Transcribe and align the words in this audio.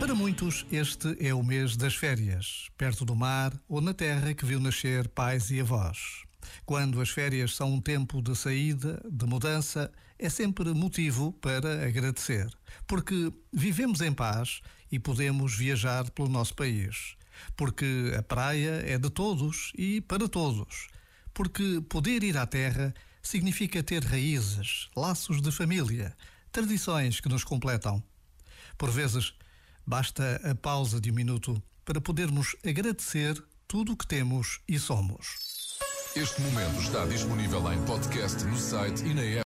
Para 0.00 0.14
muitos, 0.14 0.64
este 0.72 1.14
é 1.20 1.34
o 1.34 1.42
mês 1.42 1.76
das 1.76 1.94
férias, 1.94 2.70
perto 2.78 3.04
do 3.04 3.14
mar 3.14 3.52
ou 3.68 3.82
na 3.82 3.92
terra 3.92 4.32
que 4.32 4.46
viu 4.46 4.58
nascer 4.58 5.06
pais 5.08 5.50
e 5.50 5.60
avós. 5.60 6.22
Quando 6.64 7.02
as 7.02 7.10
férias 7.10 7.54
são 7.54 7.74
um 7.74 7.82
tempo 7.82 8.22
de 8.22 8.34
saída, 8.34 8.98
de 9.06 9.26
mudança, 9.26 9.92
é 10.18 10.30
sempre 10.30 10.72
motivo 10.72 11.34
para 11.34 11.86
agradecer, 11.86 12.50
porque 12.86 13.30
vivemos 13.52 14.00
em 14.00 14.10
paz 14.10 14.62
e 14.90 14.98
podemos 14.98 15.54
viajar 15.54 16.08
pelo 16.12 16.30
nosso 16.30 16.54
país. 16.54 17.14
Porque 17.54 18.14
a 18.18 18.22
praia 18.22 18.82
é 18.86 18.96
de 18.96 19.10
todos 19.10 19.70
e 19.76 20.00
para 20.00 20.26
todos. 20.26 20.88
Porque 21.34 21.82
poder 21.90 22.22
ir 22.22 22.38
à 22.38 22.46
terra 22.46 22.94
significa 23.22 23.82
ter 23.82 24.02
raízes, 24.02 24.88
laços 24.96 25.42
de 25.42 25.52
família, 25.52 26.16
tradições 26.50 27.20
que 27.20 27.28
nos 27.28 27.44
completam. 27.44 28.02
Por 28.78 28.90
vezes, 28.90 29.34
Basta 29.86 30.40
a 30.44 30.54
pausa 30.54 31.00
de 31.00 31.10
um 31.10 31.14
minuto 31.14 31.62
para 31.84 32.00
podermos 32.00 32.56
agradecer 32.66 33.42
tudo 33.66 33.92
o 33.92 33.96
que 33.96 34.06
temos 34.06 34.60
e 34.68 34.78
somos. 34.78 35.50
Este 36.16 36.40
momento 36.40 36.80
está 36.80 37.06
disponível 37.06 37.72
em 37.72 37.80
podcast 37.84 38.44
no 38.44 38.56
site 38.56 39.04
e 39.04 39.14
na 39.14 39.22
app. 39.22 39.38